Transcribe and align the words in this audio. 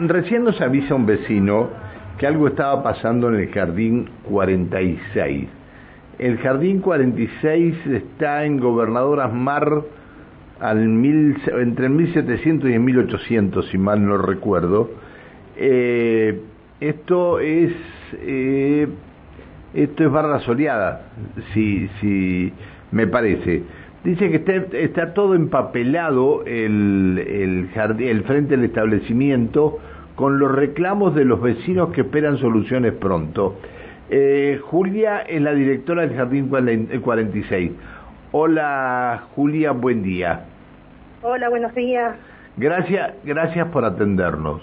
recién 0.00 0.44
nos 0.44 0.60
avisa 0.60 0.94
un 0.94 1.06
vecino 1.06 1.68
que 2.18 2.26
algo 2.26 2.48
estaba 2.48 2.82
pasando 2.82 3.28
en 3.28 3.36
el 3.36 3.48
jardín 3.48 4.08
46. 4.24 5.48
El 6.18 6.38
jardín 6.38 6.80
46 6.80 7.86
está 7.86 8.44
en 8.44 8.58
Gobernador 8.58 9.20
Asmar 9.20 9.82
al 10.60 10.88
mil, 10.88 11.36
entre 11.60 11.86
el 11.86 11.92
1700 11.92 12.70
y 12.70 12.72
el 12.72 12.80
1800, 12.80 13.68
si 13.68 13.78
mal 13.78 14.04
no 14.04 14.18
recuerdo. 14.18 14.90
Eh, 15.56 16.40
esto 16.80 17.38
es 17.38 17.72
eh, 18.14 18.88
esto 19.74 20.04
es 20.04 20.10
barra 20.10 20.40
soleada, 20.40 21.10
si, 21.52 21.88
si 22.00 22.52
me 22.90 23.06
parece. 23.06 23.62
Dice 24.04 24.30
que 24.30 24.36
está, 24.36 24.54
está 24.76 25.14
todo 25.14 25.34
empapelado 25.34 26.44
el, 26.46 27.18
el, 27.26 27.68
jardín, 27.74 28.08
el 28.08 28.22
frente 28.24 28.56
del 28.56 28.64
establecimiento 28.64 29.78
con 30.14 30.38
los 30.38 30.52
reclamos 30.52 31.14
de 31.14 31.24
los 31.24 31.40
vecinos 31.40 31.90
que 31.90 32.02
esperan 32.02 32.38
soluciones 32.38 32.92
pronto. 32.92 33.56
Eh, 34.10 34.60
Julia 34.62 35.20
es 35.20 35.42
la 35.42 35.52
directora 35.52 36.02
del 36.02 36.16
Jardín 36.16 36.48
46. 36.48 37.72
Hola 38.32 39.24
Julia, 39.34 39.72
buen 39.72 40.02
día. 40.02 40.44
Hola, 41.22 41.48
buenos 41.48 41.74
días. 41.74 42.14
Gracias, 42.56 43.14
gracias 43.24 43.68
por 43.68 43.84
atendernos. 43.84 44.62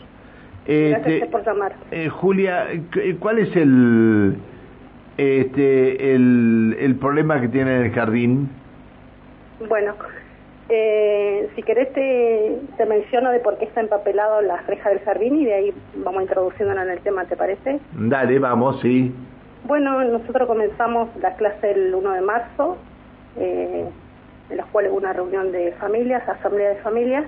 Gracias 0.66 1.08
este, 1.08 1.28
por 1.28 1.46
llamar. 1.46 1.74
Eh, 1.92 2.10
Julia, 2.10 2.68
¿cuál 3.20 3.40
es 3.40 3.56
el, 3.56 4.36
este, 5.18 6.16
el, 6.16 6.76
el 6.80 6.96
problema 6.96 7.40
que 7.40 7.50
tiene 7.50 7.76
en 7.78 7.86
el 7.86 7.92
jardín? 7.92 8.50
Bueno, 9.60 9.96
eh, 10.70 11.50
si 11.56 11.64
querés 11.64 11.94
te, 11.94 12.60
te, 12.78 12.86
menciono 12.86 13.32
de 13.32 13.40
por 13.40 13.58
qué 13.58 13.66
está 13.66 13.82
empapelado 13.82 14.42
la 14.42 14.58
reja 14.58 14.90
del 14.90 15.00
jardín 15.00 15.36
y 15.36 15.46
de 15.46 15.54
ahí 15.54 15.74
vamos 15.96 16.24
introduciéndonos 16.24 16.86
en 16.86 16.92
el 16.92 17.00
tema, 17.00 17.26
¿te 17.26 17.38
parece? 17.38 17.80
Dale, 17.94 18.40
vamos, 18.40 18.80
sí. 18.82 19.14
Bueno, 19.66 20.04
nosotros 20.04 20.48
comenzamos 20.48 21.10
la 21.22 21.36
clase 21.36 21.72
el 21.72 21.94
1 21.94 22.12
de 22.12 22.22
marzo, 22.22 22.78
eh, 23.38 23.86
en 24.50 24.58
la 24.58 24.64
cual 24.66 24.88
hubo 24.90 24.98
una 24.98 25.14
reunión 25.14 25.52
de 25.52 25.72
familias, 25.74 26.28
asamblea 26.28 26.70
de 26.70 26.76
familias, 26.78 27.26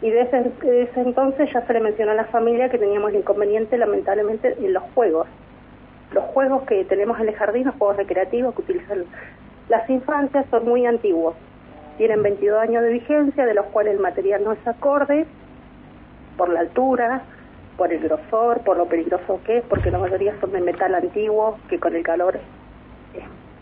y 0.00 0.10
desde, 0.10 0.52
ese 0.82 1.00
entonces 1.00 1.50
ya 1.52 1.66
se 1.66 1.72
le 1.72 1.80
mencionó 1.80 2.12
a 2.12 2.14
la 2.14 2.26
familia 2.26 2.68
que 2.68 2.78
teníamos 2.78 3.10
el 3.10 3.20
inconveniente, 3.20 3.78
lamentablemente, 3.78 4.54
en 4.58 4.72
los 4.72 4.82
juegos. 4.94 5.26
Los 6.12 6.24
juegos 6.24 6.62
que 6.64 6.84
tenemos 6.84 7.18
en 7.20 7.28
el 7.28 7.34
jardín, 7.34 7.64
los 7.64 7.74
juegos 7.76 7.96
recreativos 7.96 8.54
que 8.54 8.62
utilizan 8.62 9.04
las 9.68 9.88
infancias, 9.88 10.46
son 10.50 10.64
muy 10.64 10.86
antiguos 10.86 11.34
tienen 11.96 12.22
22 12.22 12.60
años 12.60 12.82
de 12.82 12.90
vigencia, 12.90 13.46
de 13.46 13.54
los 13.54 13.66
cuales 13.66 13.94
el 13.94 14.00
material 14.00 14.42
no 14.44 14.52
es 14.52 14.66
acorde 14.66 15.26
por 16.36 16.48
la 16.48 16.60
altura, 16.60 17.22
por 17.76 17.92
el 17.92 18.00
grosor, 18.00 18.60
por 18.62 18.76
lo 18.76 18.86
peligroso 18.86 19.40
que 19.44 19.58
es, 19.58 19.64
porque 19.64 19.90
la 19.90 19.98
mayoría 19.98 20.34
son 20.40 20.52
de 20.52 20.60
metal 20.60 20.94
antiguo, 20.94 21.58
que 21.68 21.78
con 21.78 21.94
el 21.94 22.02
calor 22.02 22.38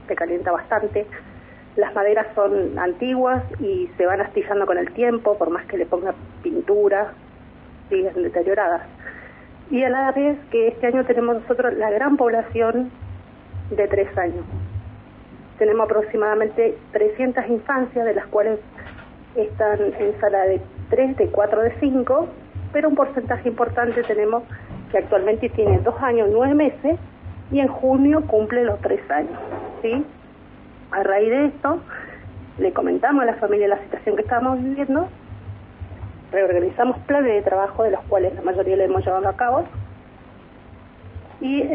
se 0.06 0.14
calienta 0.14 0.50
bastante. 0.50 1.06
Las 1.77 1.94
maderas 1.94 2.27
son 2.34 2.78
antiguas 2.78 3.42
y 3.61 3.89
se 3.97 4.06
van 4.06 4.20
astillando 4.20 4.66
con 4.66 4.78
el 4.78 4.92
tiempo, 4.92 5.37
por 5.37 5.50
más 5.50 5.66
que 5.66 5.78
le 5.78 5.87
ponga 5.87 6.14
pintura, 6.42 7.12
siguen 7.89 8.22
deterioradas. 8.22 8.83
Y 9.70 9.83
a 9.84 9.91
la 9.91 10.12
vez 10.12 10.39
que 10.50 10.69
este 10.69 10.87
año 10.87 11.05
tenemos 11.05 11.37
nosotros 11.37 11.75
la 11.75 11.91
gran 11.91 12.16
población 12.16 12.91
de 13.70 13.89
tres 13.89 14.16
años 14.19 14.44
tenemos 15.63 15.85
aproximadamente 15.85 16.77
300 16.91 17.47
infancias, 17.47 18.05
de 18.05 18.15
las 18.15 18.27
cuales 18.27 18.59
están 19.37 19.79
en 19.97 20.21
sala 20.21 20.41
de 20.41 20.61
3, 20.91 21.17
de 21.17 21.29
4, 21.29 21.63
de 21.63 21.73
5, 21.79 22.29
pero 22.73 22.89
un 22.89 22.97
porcentaje 22.97 23.49
importante 23.49 24.03
tenemos 24.03 24.43
que 24.91 24.99
actualmente 24.99 25.49
tiene 25.51 25.79
2 25.79 26.03
años, 26.03 26.31
9 26.33 26.55
meses, 26.55 26.99
y 27.53 27.61
en 27.61 27.69
junio 27.69 28.23
cumple 28.27 28.65
los 28.65 28.81
3 28.81 29.09
años. 29.13 29.39
¿sí? 29.83 30.05
A 30.91 31.05
raíz 31.05 31.31
de 31.31 31.47
esto, 31.47 31.78
le 32.59 32.72
comentamos 32.72 33.22
a 33.22 33.27
la 33.27 33.34
familia 33.34 33.69
la 33.69 33.78
situación 33.84 34.17
que 34.17 34.22
estábamos 34.22 34.61
viviendo, 34.61 35.06
reorganizamos 36.33 36.99
planes 37.06 37.34
de 37.34 37.43
trabajo, 37.43 37.84
de 37.84 37.93
los 37.93 38.01
cuales 38.09 38.34
la 38.34 38.43
mayoría 38.43 38.77
lo 38.78 38.83
hemos 38.83 39.05
llevado 39.05 39.28
a 39.28 39.37
cabo, 39.37 39.65
y 41.42 41.69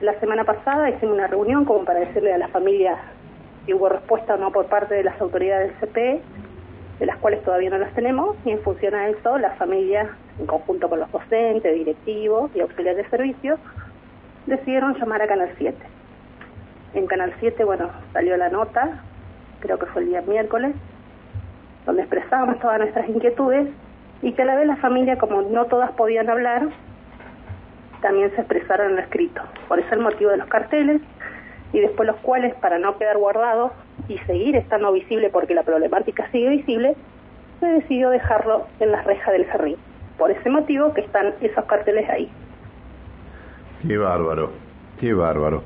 la 0.00 0.12
semana 0.20 0.44
pasada 0.44 0.90
hicimos 0.90 1.16
una 1.16 1.26
reunión 1.26 1.64
como 1.64 1.84
para 1.84 2.00
decirle 2.00 2.34
a 2.34 2.38
las 2.38 2.50
familias 2.50 2.98
si 3.64 3.72
hubo 3.72 3.88
respuesta 3.88 4.34
o 4.34 4.36
no 4.36 4.52
por 4.52 4.66
parte 4.66 4.94
de 4.94 5.02
las 5.02 5.18
autoridades 5.20 5.72
del 5.80 5.88
CPE, 5.88 6.20
de 6.98 7.06
las 7.06 7.16
cuales 7.16 7.42
todavía 7.42 7.70
no 7.70 7.78
las 7.78 7.94
tenemos, 7.94 8.36
y 8.44 8.50
en 8.50 8.60
función 8.60 8.94
a 8.94 9.08
eso, 9.08 9.38
la 9.38 9.52
familia, 9.52 10.10
en 10.38 10.46
conjunto 10.46 10.88
con 10.90 11.00
los 11.00 11.10
docentes, 11.10 11.74
directivos 11.74 12.50
y 12.54 12.60
auxiliares 12.60 13.04
de 13.04 13.10
servicio, 13.10 13.58
decidieron 14.46 14.94
llamar 14.98 15.22
a 15.22 15.26
Canal 15.26 15.50
7. 15.56 15.74
En 16.92 17.06
Canal 17.06 17.32
7, 17.40 17.64
bueno, 17.64 17.88
salió 18.12 18.36
la 18.36 18.50
nota, 18.50 19.02
creo 19.60 19.78
que 19.78 19.86
fue 19.86 20.02
el 20.02 20.08
día 20.08 20.20
miércoles, 20.20 20.74
donde 21.86 22.02
expresábamos 22.02 22.58
todas 22.60 22.78
nuestras 22.78 23.08
inquietudes 23.08 23.68
y 24.20 24.32
que 24.32 24.42
a 24.42 24.44
la 24.44 24.56
vez 24.56 24.66
la 24.66 24.76
familia, 24.76 25.16
como 25.16 25.40
no 25.40 25.64
todas 25.66 25.90
podían 25.92 26.28
hablar, 26.28 26.68
también 28.00 28.30
se 28.34 28.40
expresaron 28.40 28.92
en 28.92 28.98
escrito. 29.00 29.42
Por 29.68 29.78
eso 29.78 29.94
el 29.94 30.00
motivo 30.00 30.30
de 30.30 30.38
los 30.38 30.48
carteles 30.48 31.00
y 31.72 31.80
después 31.80 32.06
los 32.06 32.16
cuales, 32.16 32.54
para 32.56 32.78
no 32.78 32.96
quedar 32.98 33.18
guardados 33.18 33.72
y 34.08 34.18
seguir 34.18 34.56
estando 34.56 34.92
visible 34.92 35.30
porque 35.30 35.54
la 35.54 35.62
problemática 35.62 36.28
sigue 36.30 36.48
visible, 36.48 36.96
se 37.60 37.66
decidió 37.66 38.10
dejarlo 38.10 38.66
en 38.80 38.92
las 38.92 39.04
rejas 39.04 39.32
del 39.32 39.46
jardín. 39.46 39.76
Por 40.18 40.30
ese 40.30 40.50
motivo 40.50 40.92
que 40.92 41.02
están 41.02 41.34
esos 41.40 41.64
carteles 41.64 42.08
ahí. 42.10 42.30
Qué 43.86 43.96
bárbaro, 43.96 44.50
qué 44.98 45.14
bárbaro. 45.14 45.62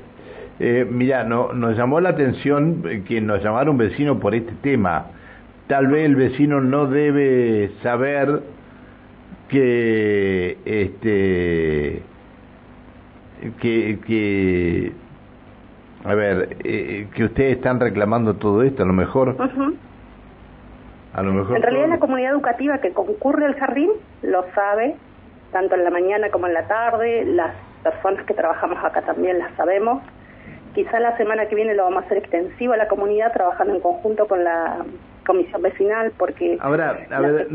Eh, 0.59 0.87
mira, 0.89 1.23
no, 1.23 1.51
nos 1.51 1.77
llamó 1.77 1.99
la 1.99 2.09
atención 2.09 3.03
que 3.05 3.19
nos 3.19 3.43
llamaron 3.43 3.77
vecino 3.77 4.19
por 4.19 4.35
este 4.35 4.53
tema. 4.61 5.07
Tal 5.67 5.87
vez 5.87 6.05
el 6.05 6.15
vecino 6.15 6.61
no 6.61 6.85
debe 6.85 7.71
saber 7.81 8.41
que 9.49 10.57
este 10.65 12.03
que, 13.61 13.99
que 14.05 14.91
a 16.05 16.13
ver, 16.13 16.57
eh, 16.63 17.07
que 17.15 17.23
ustedes 17.23 17.57
están 17.57 17.79
reclamando 17.79 18.35
todo 18.35 18.61
esto, 18.61 18.83
a 18.83 18.85
lo 18.85 18.93
mejor. 18.93 19.35
A 21.13 21.23
lo 21.23 21.33
mejor. 21.33 21.55
En 21.55 21.63
realidad, 21.63 21.87
la 21.87 21.99
comunidad 21.99 22.33
educativa 22.33 22.77
que 22.77 22.91
concurre 22.91 23.45
al 23.45 23.55
jardín 23.55 23.89
lo 24.21 24.45
sabe, 24.53 24.95
tanto 25.51 25.73
en 25.73 25.83
la 25.83 25.89
mañana 25.89 26.29
como 26.29 26.45
en 26.45 26.53
la 26.53 26.67
tarde. 26.67 27.25
Las 27.25 27.55
personas 27.81 28.23
que 28.25 28.35
trabajamos 28.35 28.83
acá 28.83 29.01
también 29.01 29.39
las 29.39 29.51
sabemos. 29.55 30.03
Quizá 30.75 30.99
la 30.99 31.17
semana 31.17 31.47
que 31.47 31.55
viene 31.55 31.73
lo 31.73 31.85
vamos 31.85 32.03
a 32.03 32.05
hacer 32.05 32.19
extensivo 32.19 32.73
a 32.73 32.77
la 32.77 32.87
comunidad, 32.87 33.33
trabajando 33.33 33.73
en 33.73 33.79
conjunto 33.79 34.27
con 34.27 34.43
la 34.43 34.85
comisión 35.25 35.61
vecinal, 35.61 36.11
porque 36.17 36.57
Ahora, 36.59 37.05
a 37.09 37.19
ver, 37.19 37.47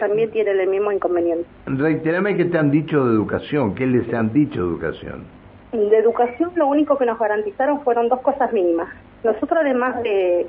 también 0.00 0.30
tiene 0.30 0.50
el 0.50 0.68
mismo 0.68 0.92
inconveniente. 0.92 1.46
Reiterame 1.66 2.36
qué 2.36 2.44
te 2.44 2.58
han 2.58 2.70
dicho 2.70 3.06
de 3.06 3.14
educación, 3.14 3.74
qué 3.74 3.86
les 3.86 4.12
han 4.12 4.32
dicho 4.32 4.60
de 4.62 4.68
educación. 4.68 5.24
De 5.72 5.98
educación 5.98 6.52
lo 6.56 6.66
único 6.66 6.98
que 6.98 7.06
nos 7.06 7.18
garantizaron 7.18 7.82
fueron 7.82 8.08
dos 8.08 8.20
cosas 8.20 8.52
mínimas. 8.52 8.88
Nosotros 9.24 9.58
además 9.60 10.02
de, 10.02 10.46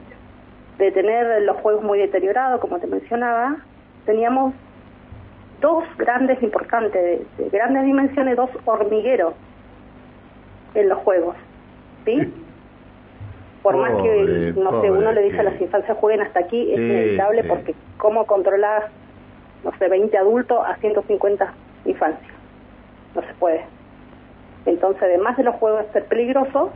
de 0.78 0.92
tener 0.92 1.42
los 1.44 1.58
juegos 1.58 1.84
muy 1.84 2.00
deteriorados, 2.00 2.60
como 2.62 2.80
te 2.80 2.88
mencionaba, 2.88 3.58
teníamos 4.06 4.54
dos 5.62 5.84
grandes 5.98 6.42
importantes, 6.42 7.22
de, 7.38 7.50
grandes 7.50 7.84
dimensiones, 7.86 8.36
dos 8.36 8.50
hormigueros 8.66 9.34
en 10.74 10.90
los 10.90 11.00
juegos. 11.00 11.36
¿Sí? 12.06 12.34
Por 13.62 13.76
más 13.76 14.02
que, 14.02 14.54
no 14.56 14.82
sé, 14.82 14.90
uno 14.90 15.12
le 15.12 15.22
dice 15.22 15.40
a 15.40 15.44
las 15.44 15.60
infancias 15.60 15.98
jueguen 15.98 16.22
hasta 16.22 16.40
aquí, 16.40 16.72
es 16.72 16.78
inevitable 16.78 17.44
porque 17.44 17.76
cómo 17.98 18.26
controlar, 18.26 18.88
no 19.64 19.72
sé, 19.78 19.90
20 19.90 20.18
adultos 20.18 20.60
a 20.66 20.76
150 20.78 21.54
infancias. 21.86 22.32
No 23.16 23.22
se 23.22 23.34
puede. 23.34 23.66
Entonces, 24.66 25.04
además 25.04 25.36
de 25.36 25.44
los 25.44 25.56
juegos 25.56 25.86
ser 25.92 26.06
peligrosos, 26.06 26.70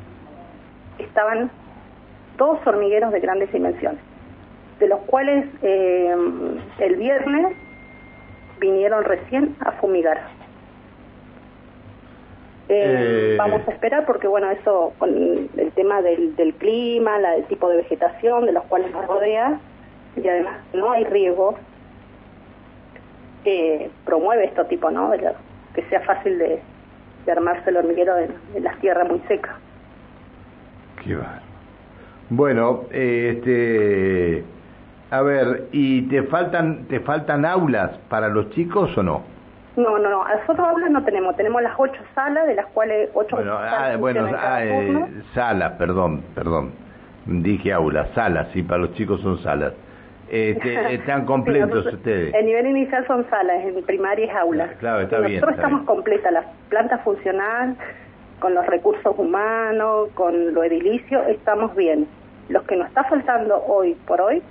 estaban 1.00 1.50
dos 2.38 2.59
hormigueros 2.65 3.12
de 3.12 3.19
grandes 3.19 3.51
dimensiones, 3.51 4.01
de 4.79 4.88
los 4.88 5.00
cuales 5.01 5.45
eh, 5.62 6.15
el 6.79 6.95
viernes 6.95 7.56
vinieron 8.59 9.03
recién 9.03 9.56
a 9.62 9.71
fumigar. 9.74 10.21
Eh, 12.74 13.34
eh, 13.34 13.36
vamos 13.38 13.62
a 13.68 13.72
esperar 13.72 14.06
porque, 14.06 14.28
bueno, 14.28 14.50
eso 14.52 14.94
con 14.98 15.10
el 15.10 15.72
tema 15.75 16.02
del, 16.02 16.36
del 16.36 16.54
clima, 16.56 17.20
la, 17.20 17.36
el 17.36 17.46
tipo 17.46 17.70
de 17.70 17.78
vegetación 17.78 18.46
de 18.46 18.52
los 18.52 18.64
cuales 18.66 18.92
nos 18.92 19.06
rodea, 19.06 19.60
y 20.16 20.28
además 20.28 20.60
no 20.74 20.92
hay 20.92 21.04
riesgo, 21.06 21.56
que 23.44 23.90
promueve 24.06 24.46
este 24.46 24.64
tipo, 24.66 24.90
¿no? 24.90 25.12
que 25.75 25.84
sea 25.90 26.02
fácil 26.02 26.38
de, 26.38 26.62
de 27.25 27.31
armarse 27.31 27.70
el 27.70 27.78
hormiguero 27.78 28.18
en, 28.18 28.64
las 28.64 28.78
tierras 28.80 29.10
muy 29.10 29.20
secas. 29.28 29.56
Qué 31.04 31.16
va. 31.16 31.40
Bueno, 32.30 32.84
este, 32.92 34.44
a 35.12 35.22
ver, 35.22 35.68
¿y 35.72 36.04
te 36.04 36.24
faltan 36.24 36.86
te 36.86 37.00
faltan 37.02 37.46
aulas 37.46 37.98
para 38.10 38.30
los 38.30 38.50
chicos 38.52 38.98
o 38.98 39.04
no? 39.04 39.32
No, 39.75 39.98
no, 39.98 40.10
no. 40.10 40.24
Nosotros 40.28 40.60
aulas 40.68 40.92
no 40.92 41.04
tenemos. 41.04 41.36
Tenemos 41.36 41.62
las 41.62 41.74
ocho 41.78 42.00
salas, 42.14 42.46
de 42.48 42.56
las 42.56 42.68
cuales 42.68 43.10
ocho 43.14 43.36
Bueno, 43.38 43.56
salas 43.58 43.74
ah, 43.94 43.98
bueno 43.98 44.30
ah, 44.38 44.64
eh, 44.66 45.06
salas, 45.34 45.72
perdón, 45.74 46.24
perdón. 46.36 46.72
Dije 47.25 47.72
aulas, 47.74 48.10
salas, 48.14 48.48
sí, 48.54 48.62
para 48.64 48.81
los 48.81 48.94
chicos 48.94 49.22
son 49.22 49.40
salas. 49.42 49.74
Este, 50.30 50.94
están 50.96 51.22
Sí, 51.22 51.25
completos 51.28 51.70
nosotros- 51.70 51.94
ustedes. 51.96 52.34
El 52.34 52.46
nivel 52.46 52.68
inicial 52.68 53.06
son 53.08 53.25
salas, 53.30 53.64
en 53.66 53.84
primaria 53.84 54.25
es 54.25 54.36
aula. 54.36 54.68
Claro, 54.80 55.02
está 55.02 55.20
bien, 55.20 55.34
Nosotros 55.36 55.56
estamos 55.56 55.80
bien. 55.81 55.86
completas, 55.86 56.31
la 56.34 56.44
planta 56.70 56.98
funcional, 57.00 57.75
con 58.40 58.54
los 58.54 58.66
recursos 58.68 59.18
humanos, 59.18 60.10
con 60.16 60.54
lo 60.54 60.64
edilicio, 60.64 61.24
estamos 61.28 61.75
bien. 61.75 62.08
Los 62.50 62.64
que 62.64 62.75
nos 62.75 62.88
está 62.90 63.06
faltando 63.06 63.64
hoy 63.68 63.96
por 64.06 64.20
hoy 64.22 64.42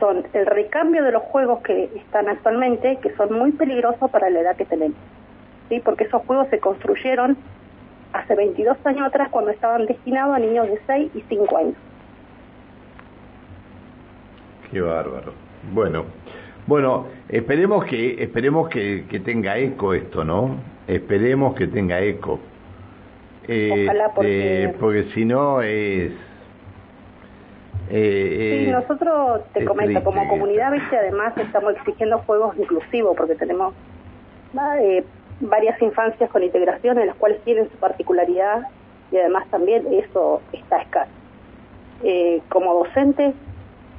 son 0.00 0.24
el 0.32 0.46
recambio 0.46 1.02
de 1.04 1.12
los 1.12 1.22
juegos 1.22 1.60
que 1.62 1.84
están 1.96 2.28
actualmente, 2.28 2.98
que 3.02 3.14
son 3.16 3.32
muy 3.32 3.52
peligrosos 3.52 4.10
para 4.10 4.28
la 4.30 4.40
edad 4.40 4.56
que 4.56 4.64
tenemos. 4.66 4.96
¿sí? 5.68 5.80
Porque 5.84 6.04
esos 6.04 6.22
juegos 6.26 6.48
se 6.50 6.58
construyeron 6.60 7.36
hace 8.12 8.34
22 8.34 8.76
años 8.84 9.06
atrás 9.06 9.28
cuando 9.30 9.50
estaban 9.50 9.86
destinados 9.86 10.36
a 10.36 10.38
niños 10.38 10.66
de 10.68 10.78
6 10.86 11.10
y 11.14 11.20
5 11.28 11.56
años. 11.56 11.74
Qué 14.70 14.80
bárbaro. 14.80 15.32
Bueno, 15.72 16.04
bueno, 16.66 17.06
esperemos 17.28 17.84
que 17.84 18.22
esperemos 18.22 18.68
que, 18.68 19.04
que 19.08 19.20
tenga 19.20 19.56
eco 19.58 19.94
esto, 19.94 20.24
¿no? 20.24 20.56
Esperemos 20.86 21.54
que 21.54 21.66
tenga 21.68 22.00
eco. 22.00 22.40
Ojalá, 23.44 24.10
porque- 24.14 24.64
Este, 24.64 24.78
porque 24.78 25.04
si 25.14 25.24
no 25.24 25.62
es. 25.62 26.12
Eh, 27.90 28.62
Sí, 28.64 28.68
eh, 28.68 28.72
nosotros, 28.72 29.42
te 29.52 29.60
es 29.60 29.66
comento, 29.66 29.92
triste 29.92 30.04
como 30.04 30.28
comunidad, 30.28 30.72
viste, 30.72 30.96
además 30.96 31.36
estamos 31.36 31.74
exigiendo 31.76 32.18
juegos 32.18 32.56
inclusivos 32.58 33.16
porque 33.16 33.34
tenemos 33.34 33.74
eh, 34.80 35.04
varias 35.40 35.80
infancias 35.82 36.30
con 36.30 36.42
integración 36.42 36.98
en 36.98 37.08
las 37.08 37.16
cuales 37.16 37.40
tienen 37.42 37.68
su 37.70 37.76
particularidad 37.76 38.62
y 39.12 39.18
además 39.18 39.46
también 39.50 39.86
eso 39.92 40.40
está 40.52 40.78
escaso. 40.78 41.10
Eh, 42.02 42.42
como 42.48 42.74
docente, 42.74 43.32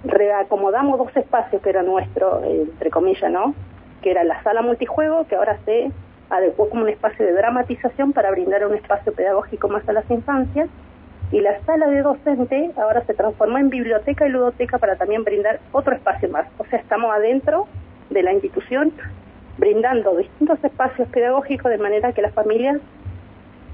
reacomodamos 0.03 0.97
dos 0.99 1.15
espacios 1.15 1.61
que 1.61 1.69
era 1.69 1.83
nuestro, 1.83 2.43
eh, 2.43 2.61
entre 2.61 2.89
comillas, 2.89 3.31
¿no? 3.31 3.53
Que 4.01 4.11
era 4.11 4.23
la 4.23 4.41
sala 4.43 4.61
multijuego, 4.61 5.25
que 5.27 5.35
ahora 5.35 5.57
se 5.65 5.91
adecuó 6.29 6.69
como 6.69 6.83
un 6.83 6.89
espacio 6.89 7.25
de 7.25 7.33
dramatización 7.33 8.13
para 8.13 8.31
brindar 8.31 8.65
un 8.65 8.75
espacio 8.75 9.13
pedagógico 9.13 9.69
más 9.69 9.87
a 9.87 9.93
las 9.93 10.09
infancias 10.11 10.69
y 11.31 11.41
la 11.41 11.59
sala 11.65 11.87
de 11.87 12.01
docente 12.01 12.71
ahora 12.77 13.03
se 13.05 13.13
transformó 13.13 13.57
en 13.57 13.69
biblioteca 13.69 14.25
y 14.25 14.29
ludoteca 14.29 14.77
para 14.77 14.95
también 14.95 15.23
brindar 15.23 15.59
otro 15.71 15.93
espacio 15.93 16.29
más. 16.29 16.47
O 16.57 16.65
sea, 16.65 16.79
estamos 16.79 17.13
adentro 17.13 17.67
de 18.09 18.23
la 18.23 18.31
institución 18.33 18.93
brindando 19.57 20.15
distintos 20.15 20.63
espacios 20.63 21.07
pedagógicos 21.09 21.69
de 21.71 21.77
manera 21.79 22.13
que 22.13 22.21
las 22.21 22.33
familias 22.33 22.77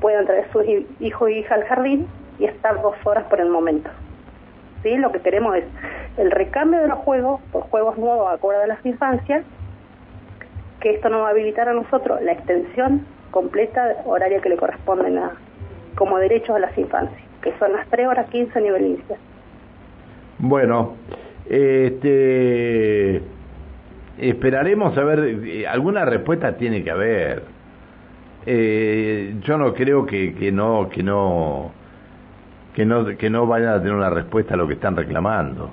puedan 0.02 0.26
traer 0.26 0.48
sus 0.52 0.66
hi- 0.66 0.88
hijos 1.00 1.30
y 1.30 1.34
hijas 1.40 1.60
al 1.60 1.66
jardín 1.66 2.08
y 2.40 2.46
estar 2.46 2.82
dos 2.82 2.96
horas 3.04 3.26
por 3.26 3.40
el 3.40 3.50
momento. 3.50 3.90
¿Sí? 4.82 4.98
Lo 4.98 5.12
que 5.12 5.20
queremos 5.20 5.56
es 5.56 5.66
el 6.18 6.32
recambio 6.32 6.80
de 6.82 6.88
los 6.88 6.98
juegos 7.00 7.40
por 7.52 7.64
juegos 7.70 7.98
nuevos 7.98 8.34
acorde 8.34 8.64
a 8.64 8.68
las 8.68 8.86
infancias, 8.86 9.44
que 10.80 10.92
esto 10.96 11.10
nos 11.10 11.22
va 11.22 11.28
a 11.28 11.32
habilitar 11.32 11.70
a 11.70 11.74
nosotros 11.74 12.22
la 12.22 12.32
extensión 12.34 13.06
completa 13.32 13.96
horaria 14.06 14.42
que 14.42 14.50
le 14.50 14.58
corresponden 14.58 15.18
a, 15.18 15.32
como 15.96 16.18
derechos 16.18 16.56
a 16.56 16.60
las 16.60 16.78
infancias, 16.78 17.22
que 17.44 17.54
son 17.60 17.74
las 17.74 17.88
3 17.90 18.08
horas 18.08 18.30
15 18.30 18.58
a 18.58 18.62
nivel. 18.62 18.98
Bueno, 20.40 20.96
este, 21.48 23.22
esperaremos 24.18 24.98
a 24.98 25.04
ver, 25.04 25.20
eh, 25.46 25.68
alguna 25.68 26.06
respuesta 26.06 26.58
tiene 26.58 26.84
que 26.84 26.92
haber. 26.92 27.44
Eh, 28.46 29.36
yo 29.42 29.58
no 29.58 29.74
creo 29.74 30.06
que, 30.06 30.34
que 30.34 30.52
no, 30.52 30.90
que 30.90 31.04
no, 31.04 31.72
que 32.74 32.86
no, 32.86 33.06
que 33.18 33.30
no 33.30 33.46
vayan 33.46 33.70
a 33.70 33.80
tener 33.80 33.94
una 33.94 34.10
respuesta 34.10 34.56
a 34.56 34.58
lo 34.58 34.68
que 34.68 34.74
están 34.74 34.96
reclamando. 34.96 35.72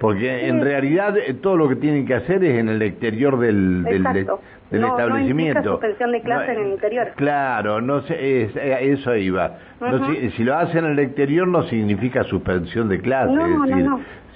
Porque 0.00 0.46
en 0.48 0.60
realidad 0.60 1.16
eh, 1.16 1.34
todo 1.34 1.56
lo 1.56 1.68
que 1.68 1.76
tienen 1.76 2.06
que 2.06 2.14
hacer 2.14 2.42
es 2.44 2.58
en 2.58 2.68
el 2.68 2.80
exterior 2.82 3.38
del, 3.38 3.82
del, 3.84 3.96
Exacto. 4.06 4.40
del 4.70 4.80
No- 4.82 4.88
establecimiento. 4.96 5.72
suspensión 5.72 6.12
de 6.12 6.20
clase 6.22 6.52
en 6.52 6.60
el 6.60 6.68
interior. 6.68 7.08
Claro, 7.16 7.80
no 7.80 8.02
sé, 8.02 8.42
es- 8.42 8.56
eh, 8.56 8.92
eso 8.92 9.16
iba. 9.16 9.58
No, 9.80 9.96
Ujú. 9.96 10.14
si, 10.14 10.30
si 10.30 10.44
lo 10.44 10.56
hacen 10.56 10.84
en 10.84 10.92
el 10.92 10.98
exterior 11.00 11.48
no 11.48 11.62
significa 11.64 12.22
suspensión 12.24 12.88
de 12.88 13.00
clase. 13.00 13.32
No, 13.32 13.64
es 13.64 13.70
decir, 13.70 13.86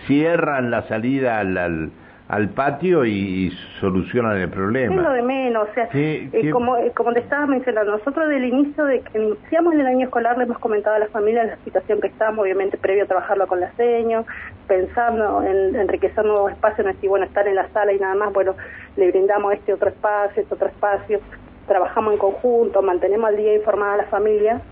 cierran 0.06 0.70
la 0.70 0.82
salida 0.82 1.38
al, 1.38 1.56
al, 1.56 1.90
al 2.32 2.48
patio 2.48 3.04
y, 3.04 3.10
y 3.12 3.50
solucionan 3.78 4.38
el 4.38 4.44
Es 4.44 4.48
lo 4.48 4.54
problema. 4.54 5.12
de 5.12 5.22
menos, 5.22 5.68
o 5.68 5.74
sea, 5.74 5.86
eh, 5.92 6.50
como, 6.50 6.78
eh, 6.78 6.90
como 6.96 7.12
te 7.12 7.20
estaba 7.20 7.44
mencionando, 7.46 7.92
nosotros 7.92 8.26
del 8.26 8.46
inicio 8.46 8.86
de 8.86 9.00
que 9.02 9.18
iniciamos 9.18 9.74
el 9.74 9.86
año 9.86 10.06
escolar 10.06 10.38
le 10.38 10.44
hemos 10.44 10.58
comentado 10.58 10.96
a 10.96 10.98
las 10.98 11.10
familias 11.10 11.46
la 11.46 11.56
situación 11.62 12.00
que 12.00 12.06
estamos, 12.06 12.42
obviamente 12.42 12.78
previo 12.78 13.04
a 13.04 13.06
trabajarlo 13.06 13.46
con 13.46 13.60
las 13.60 13.74
señas, 13.74 14.24
pensando 14.66 15.42
en 15.42 15.76
enriquecer 15.76 16.24
nuevos 16.24 16.52
espacios, 16.52 16.86
no 16.86 16.92
es 16.92 17.00
bueno, 17.02 17.26
estar 17.26 17.46
en 17.46 17.54
la 17.54 17.68
sala 17.68 17.92
y 17.92 17.98
nada 17.98 18.14
más, 18.14 18.32
bueno, 18.32 18.54
le 18.96 19.10
brindamos 19.10 19.52
este 19.52 19.74
otro 19.74 19.90
espacio, 19.90 20.42
este 20.42 20.54
otro 20.54 20.68
espacio, 20.68 21.20
trabajamos 21.68 22.14
en 22.14 22.18
conjunto, 22.18 22.80
mantenemos 22.80 23.28
al 23.28 23.36
día 23.36 23.54
informada 23.54 23.92
a 23.92 23.96
la 23.98 24.04
familia 24.04 24.62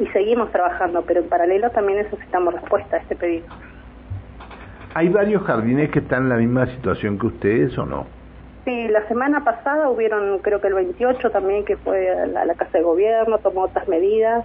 y 0.00 0.08
seguimos 0.08 0.50
trabajando, 0.50 1.04
pero 1.06 1.20
en 1.20 1.28
paralelo 1.28 1.70
también 1.70 2.00
necesitamos 2.02 2.52
respuesta 2.52 2.96
a 2.96 2.98
este 2.98 3.14
pedido. 3.14 3.46
¿Hay 4.94 5.08
varios 5.08 5.42
jardines 5.44 5.90
que 5.90 6.00
están 6.00 6.24
en 6.24 6.28
la 6.30 6.36
misma 6.36 6.66
situación 6.66 7.18
que 7.18 7.26
ustedes 7.26 7.76
o 7.78 7.86
no? 7.86 8.06
Sí, 8.64 8.88
la 8.88 9.06
semana 9.08 9.44
pasada 9.44 9.88
hubieron, 9.88 10.38
creo 10.40 10.60
que 10.60 10.68
el 10.68 10.74
28 10.74 11.30
también, 11.30 11.64
que 11.64 11.76
fue 11.76 12.10
a 12.10 12.26
la, 12.26 12.54
Casa 12.54 12.78
de 12.78 12.84
Gobierno, 12.84 13.38
tomó 13.38 13.62
otras 13.62 13.88
medidas. 13.88 14.44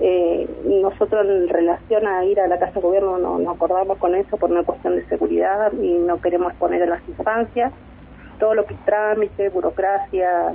Eh, 0.00 0.48
nosotros 0.82 1.24
en 1.26 1.48
relación 1.48 2.06
a 2.06 2.24
ir 2.24 2.40
a 2.40 2.46
la 2.48 2.58
Casa 2.58 2.74
de 2.74 2.80
Gobierno 2.80 3.18
no 3.18 3.38
nos 3.38 3.54
acordamos 3.56 3.98
con 3.98 4.14
eso 4.14 4.36
por 4.36 4.50
una 4.50 4.62
cuestión 4.64 4.96
de 4.96 5.04
seguridad 5.06 5.72
y 5.72 5.98
no 5.98 6.20
queremos 6.20 6.50
exponer 6.52 6.82
a 6.84 6.86
las 6.86 7.08
infancias. 7.08 7.72
Todo 8.38 8.54
lo 8.54 8.64
que 8.66 8.74
es 8.74 8.80
trámite, 8.84 9.48
burocracia, 9.50 10.52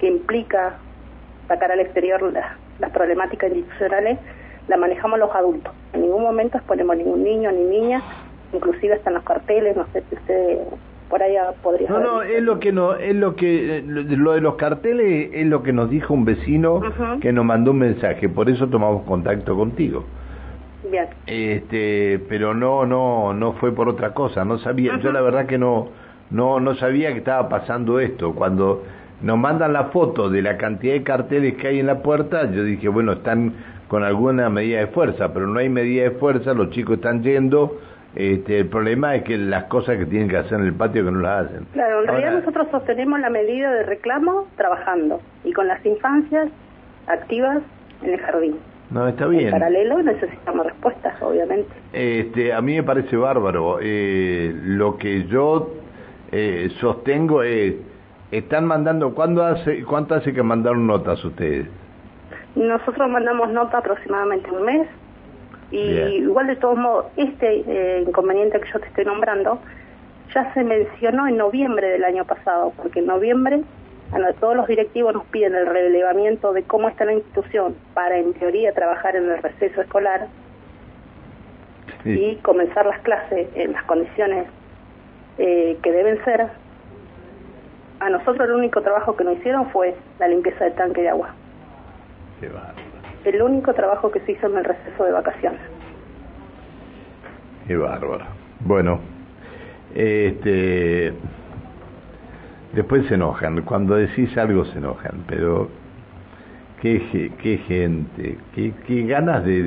que 0.00 0.08
implica 0.08 0.74
sacar 1.48 1.70
al 1.72 1.80
exterior 1.80 2.22
la- 2.32 2.56
las 2.78 2.90
problemáticas 2.90 3.52
institucionales, 3.52 4.18
la 4.68 4.76
manejamos 4.76 5.18
los 5.18 5.32
adultos. 5.34 5.72
En 5.92 6.02
ningún 6.02 6.22
momento 6.22 6.58
exponemos 6.58 6.94
a 6.94 6.96
ningún 6.98 7.22
niño 7.22 7.52
ni 7.52 7.64
niña, 7.64 8.02
inclusive 8.52 8.94
están 8.94 9.14
los 9.14 9.24
carteles, 9.24 9.76
no 9.76 9.86
sé 9.92 10.02
si 10.08 10.16
usted 10.16 10.58
por 11.08 11.22
ahí 11.22 11.36
podría 11.62 11.88
No, 11.88 12.00
no, 12.00 12.22
es 12.22 12.42
lo 12.42 12.58
que 12.58 12.72
no, 12.72 12.94
es 12.94 13.14
lo 13.14 13.36
que 13.36 13.82
lo 13.86 14.32
de 14.32 14.40
los 14.40 14.56
carteles 14.56 15.30
es 15.32 15.46
lo 15.46 15.62
que 15.62 15.72
nos 15.72 15.88
dijo 15.88 16.14
un 16.14 16.24
vecino 16.24 16.80
que 17.20 17.32
nos 17.32 17.44
mandó 17.44 17.70
un 17.70 17.78
mensaje, 17.78 18.28
por 18.28 18.50
eso 18.50 18.66
tomamos 18.68 19.04
contacto 19.04 19.56
contigo. 19.56 20.04
Bien. 20.90 21.06
Este, 21.26 22.20
pero 22.28 22.54
no, 22.54 22.86
no, 22.86 23.32
no 23.34 23.52
fue 23.54 23.72
por 23.72 23.88
otra 23.88 24.14
cosa, 24.14 24.44
no 24.44 24.58
sabía, 24.58 24.98
yo 24.98 25.12
la 25.12 25.20
verdad 25.20 25.46
que 25.46 25.58
no, 25.58 25.88
no, 26.30 26.60
no 26.60 26.74
sabía 26.76 27.12
que 27.12 27.18
estaba 27.18 27.48
pasando 27.48 28.00
esto. 28.00 28.34
Cuando 28.34 28.84
nos 29.22 29.38
mandan 29.38 29.72
la 29.72 29.84
foto 29.86 30.28
de 30.28 30.42
la 30.42 30.56
cantidad 30.56 30.94
de 30.94 31.02
carteles 31.02 31.54
que 31.54 31.68
hay 31.68 31.80
en 31.80 31.86
la 31.86 32.02
puerta, 32.02 32.50
yo 32.50 32.64
dije, 32.64 32.88
bueno, 32.88 33.12
están 33.12 33.54
con 33.88 34.02
alguna 34.02 34.50
medida 34.50 34.80
de 34.80 34.88
fuerza, 34.88 35.32
pero 35.32 35.46
no 35.46 35.60
hay 35.60 35.68
medida 35.68 36.04
de 36.04 36.10
fuerza, 36.12 36.54
los 36.54 36.70
chicos 36.70 36.96
están 36.96 37.22
yendo, 37.22 37.78
este, 38.16 38.60
el 38.60 38.68
problema 38.68 39.14
es 39.14 39.24
que 39.24 39.36
las 39.36 39.64
cosas 39.64 39.98
que 39.98 40.06
tienen 40.06 40.28
que 40.28 40.38
hacer 40.38 40.58
en 40.58 40.64
el 40.66 40.72
patio 40.72 41.04
que 41.04 41.10
no 41.10 41.20
las 41.20 41.46
hacen. 41.46 41.66
Claro, 41.72 42.00
en 42.00 42.06
realidad 42.08 42.32
nosotros 42.32 42.66
sostenemos 42.70 43.20
la 43.20 43.28
medida 43.30 43.70
de 43.72 43.82
reclamo 43.82 44.46
trabajando 44.56 45.20
y 45.44 45.52
con 45.52 45.68
las 45.68 45.84
infancias 45.84 46.48
activas 47.06 47.58
en 48.02 48.14
el 48.14 48.20
jardín. 48.20 48.56
No, 48.90 49.06
está 49.06 49.24
En 49.24 49.30
bien. 49.30 49.50
paralelo 49.50 50.02
necesitamos 50.02 50.64
respuestas, 50.64 51.20
obviamente. 51.20 51.68
Este, 51.92 52.52
a 52.54 52.60
mí 52.62 52.76
me 52.76 52.82
parece 52.82 53.16
bárbaro. 53.16 53.78
Eh, 53.82 54.52
lo 54.64 54.96
que 54.96 55.24
yo 55.24 55.74
eh, 56.32 56.70
sostengo 56.80 57.42
es, 57.42 57.74
están 58.30 58.64
mandando, 58.64 59.14
¿cuándo 59.14 59.44
hace, 59.44 59.82
¿cuánto 59.84 60.14
hace 60.14 60.32
que 60.32 60.42
mandaron 60.42 60.86
notas 60.86 61.22
ustedes? 61.24 61.66
Nosotros 62.54 63.10
mandamos 63.10 63.50
nota 63.50 63.78
aproximadamente 63.78 64.50
un 64.50 64.64
mes 64.64 64.88
y 65.70 65.82
Bien. 65.92 66.08
igual 66.12 66.46
de 66.46 66.56
todos 66.56 66.76
modos, 66.78 67.06
este 67.16 67.64
eh, 67.66 68.04
inconveniente 68.06 68.60
que 68.60 68.68
yo 68.72 68.78
te 68.80 68.86
estoy 68.86 69.04
nombrando 69.04 69.60
ya 70.34 70.52
se 70.54 70.64
mencionó 70.64 71.26
en 71.28 71.36
noviembre 71.36 71.88
del 71.88 72.04
año 72.04 72.24
pasado, 72.24 72.72
porque 72.76 72.98
en 73.00 73.06
noviembre 73.06 73.62
a 74.12 74.18
no- 74.18 74.32
todos 74.34 74.54
los 74.56 74.66
directivos 74.66 75.14
nos 75.14 75.24
piden 75.26 75.54
el 75.54 75.66
relevamiento 75.66 76.52
de 76.52 76.62
cómo 76.64 76.88
está 76.88 77.04
la 77.04 77.12
institución 77.14 77.74
para 77.94 78.18
en 78.18 78.32
teoría 78.34 78.72
trabajar 78.72 79.16
en 79.16 79.30
el 79.30 79.42
receso 79.42 79.80
escolar 79.80 80.26
y 82.04 82.36
comenzar 82.36 82.86
las 82.86 83.00
clases 83.00 83.48
en 83.54 83.72
las 83.72 83.82
condiciones 83.84 84.46
eh, 85.38 85.76
que 85.82 85.90
deben 85.92 86.22
ser. 86.24 86.46
A 87.98 88.10
nosotros 88.10 88.46
el 88.48 88.54
único 88.54 88.82
trabajo 88.82 89.16
que 89.16 89.24
nos 89.24 89.38
hicieron 89.38 89.70
fue 89.70 89.94
la 90.18 90.28
limpieza 90.28 90.64
del 90.64 90.74
tanque 90.74 91.02
de 91.02 91.08
agua. 91.08 91.34
Qué. 92.40 92.48
El 93.26 93.42
único 93.42 93.74
trabajo 93.74 94.10
que 94.10 94.20
se 94.20 94.32
hizo 94.32 94.46
en 94.46 94.56
el 94.56 94.64
receso 94.64 95.04
de 95.04 95.12
vacaciones. 95.12 95.60
Qué 97.66 97.76
bárbaro. 97.76 98.24
Bueno, 98.60 99.00
este, 99.94 101.12
Después 102.76 103.06
se 103.06 103.14
enojan, 103.14 103.62
cuando 103.62 103.94
decís 103.94 104.36
algo 104.36 104.66
se 104.66 104.76
enojan, 104.76 105.24
pero 105.26 105.70
qué, 106.82 107.32
qué 107.42 107.56
gente, 107.56 108.36
qué, 108.54 108.74
qué 108.86 109.06
ganas 109.06 109.46
de, 109.46 109.62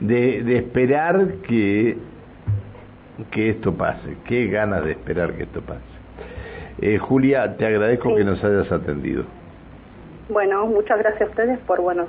de, 0.00 0.42
de, 0.42 0.56
esperar 0.58 1.28
que, 1.48 1.96
que 3.30 3.48
esto 3.48 3.72
pase, 3.72 4.18
qué 4.26 4.48
ganas 4.48 4.84
de 4.84 4.90
esperar 4.90 5.32
que 5.32 5.44
esto 5.44 5.62
pase. 5.62 5.80
Eh, 6.82 6.98
Julia, 6.98 7.56
te 7.56 7.64
agradezco 7.64 8.14
que 8.14 8.24
nos 8.24 8.44
hayas 8.44 8.70
atendido. 8.70 9.24
Bueno, 10.28 10.66
muchas 10.66 10.98
gracias 10.98 11.28
a 11.28 11.30
ustedes 11.30 11.58
por, 11.60 11.80
bueno, 11.80 12.06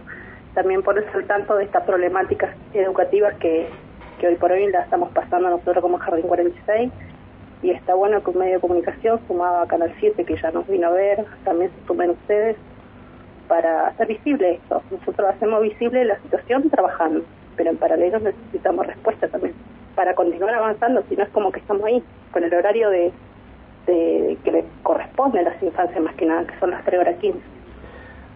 también 0.58 0.82
ponerse 0.82 1.16
al 1.16 1.26
tanto 1.26 1.56
de 1.56 1.66
estas 1.66 1.84
problemáticas 1.84 2.50
educativas 2.74 3.36
que, 3.36 3.68
que 4.20 4.28
hoy 4.28 4.36
por 4.38 4.52
hoy 4.52 4.66
la 4.72 4.80
estamos 4.80 5.12
pasando 5.12 5.52
nosotros 5.52 5.84
como 5.84 6.00
Jardín 6.00 6.26
46 6.26 6.92
y 7.62 7.70
está 7.70 7.94
bueno 7.94 8.24
que 8.24 8.32
un 8.32 8.40
medio 8.40 8.56
de 8.56 8.60
comunicación 8.60 9.20
sumado 9.28 9.60
a 9.60 9.68
Canal 9.68 9.94
7 10.00 10.26
que 10.26 10.36
ya 10.36 10.50
nos 10.50 10.68
vino 10.68 10.88
a 10.88 10.90
ver, 10.90 11.26
también 11.44 11.70
se 11.70 11.86
sumen 11.86 12.10
ustedes 12.10 12.56
para 13.48 13.90
hacer 13.90 14.08
visible 14.08 14.54
esto. 14.54 14.82
Nosotros 14.90 15.30
hacemos 15.30 15.62
visible 15.62 16.04
la 16.06 16.18
situación 16.22 16.68
trabajando, 16.72 17.24
pero 17.56 17.70
en 17.70 17.78
paralelo 17.78 18.18
necesitamos 18.18 18.88
respuesta 18.88 19.28
también 19.28 19.54
para 19.94 20.16
continuar 20.16 20.56
avanzando, 20.56 21.04
si 21.08 21.16
no 21.16 21.24
es 21.24 21.30
como 21.30 21.52
que 21.52 21.60
estamos 21.60 21.84
ahí, 21.84 22.02
con 22.32 22.44
el 22.44 22.52
horario 22.52 22.90
de, 22.90 23.12
de 23.86 24.40
que 24.44 24.52
le 24.52 24.66
corresponde 24.82 25.38
a 25.38 25.44
las 25.44 25.62
infancias 25.62 26.02
más 26.02 26.16
que 26.16 26.26
nada, 26.26 26.48
que 26.48 26.58
son 26.60 26.72
las 26.72 26.84
3 26.84 27.00
horas 27.00 27.16
15. 27.20 27.40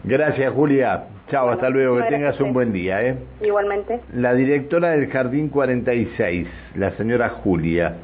Gracias, 0.03 0.53
Julia. 0.53 1.05
Chao, 1.31 1.49
hasta 1.49 1.69
luego, 1.69 1.95
que 1.95 2.03
tengas 2.09 2.37
un 2.41 2.51
buen 2.51 2.73
día. 2.73 3.01
¿eh? 3.07 3.15
Igualmente. 3.41 4.01
La 4.13 4.33
directora 4.33 4.89
del 4.89 5.09
Jardín 5.09 5.47
46, 5.47 6.45
la 6.75 6.91
señora 6.97 7.29
Julia, 7.29 7.95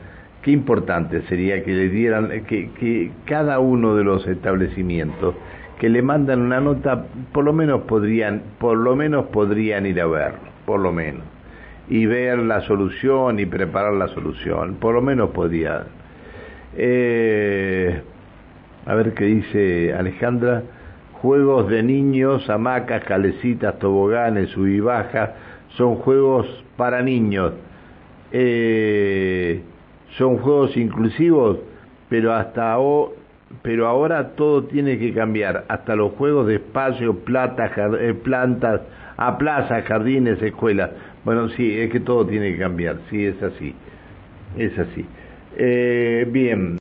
qué 0.41 0.51
importante 0.51 1.21
sería 1.23 1.61
que 1.61 1.71
le 1.71 1.89
dieran, 1.89 2.29
que, 2.45 2.71
que 2.79 3.11
cada 3.25 3.59
uno 3.59 3.97
de 3.97 4.05
los 4.05 4.25
establecimientos 4.25 5.35
que 5.77 5.89
le 5.89 6.01
mandan 6.01 6.41
una 6.41 6.61
nota, 6.61 7.03
por 7.33 7.43
lo 7.43 7.51
menos 7.51 7.81
podrían, 7.81 8.43
por 8.59 8.77
lo 8.77 8.95
menos 8.95 9.25
podrían 9.25 9.85
ir 9.85 9.99
a 9.99 10.07
verlo, 10.07 10.39
por 10.65 10.79
lo 10.79 10.93
menos, 10.93 11.23
y 11.89 12.05
ver 12.05 12.39
la 12.39 12.61
solución 12.61 13.41
y 13.41 13.45
preparar 13.45 13.91
la 13.93 14.07
solución, 14.07 14.75
por 14.75 14.95
lo 14.95 15.01
menos 15.01 15.31
podría. 15.31 15.83
Eh, 16.77 18.01
a 18.85 18.95
ver 18.95 19.13
qué 19.13 19.25
dice 19.25 19.93
Alejandra 19.93 20.63
juegos 21.21 21.69
de 21.69 21.83
niños, 21.83 22.49
hamacas, 22.49 23.03
calecitas, 23.03 23.77
toboganes, 23.79 24.49
sub 24.49 24.67
y 24.67 24.79
baja, 24.79 25.35
son 25.75 25.95
juegos 25.95 26.47
para 26.75 27.01
niños. 27.01 27.53
Eh, 28.31 29.61
son 30.17 30.37
juegos 30.37 30.75
inclusivos, 30.77 31.59
pero 32.09 32.33
hasta 32.33 32.79
o, 32.79 33.13
pero 33.61 33.87
ahora 33.87 34.35
todo 34.35 34.63
tiene 34.63 34.97
que 34.97 35.13
cambiar, 35.13 35.65
hasta 35.67 35.95
los 35.95 36.13
juegos 36.13 36.47
de 36.47 36.55
espacio, 36.55 37.15
plata, 37.19 37.71
eh, 37.99 38.13
plantas, 38.13 38.81
a 39.17 39.37
plazas, 39.37 39.83
jardines, 39.85 40.41
escuelas. 40.41 40.91
Bueno, 41.23 41.49
sí, 41.49 41.79
es 41.79 41.91
que 41.91 41.99
todo 41.99 42.25
tiene 42.25 42.53
que 42.53 42.59
cambiar, 42.59 42.97
sí, 43.09 43.25
es 43.25 43.41
así, 43.41 43.73
es 44.57 44.77
así. 44.77 45.05
Eh, 45.57 46.27
bien. 46.29 46.75